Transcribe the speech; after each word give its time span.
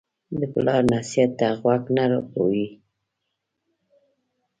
د 0.39 0.41
پلار 0.53 0.81
نصیحت 0.93 1.31
ته 1.39 1.47
غوږ 1.59 1.83
نه 1.95 2.03
رپوي. 2.11 2.67